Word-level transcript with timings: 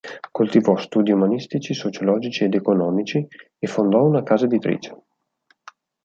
Coltivò 0.31 0.77
studi 0.77 1.11
umanistici, 1.11 1.75
sociologici 1.75 2.43
ed 2.43 2.55
economici 2.55 3.23
e 3.59 3.67
fondò 3.67 4.03
una 4.03 4.23
casa 4.23 4.45
editrice. 4.45 4.97